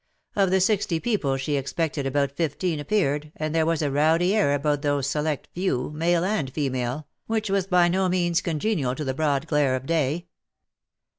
[0.35, 4.55] Of the sixty people she expected about fifteen appeared, and there was a rowdy air
[4.55, 9.13] about those select few, male and female, which was by no means congenial to the
[9.13, 10.25] broad glare of day.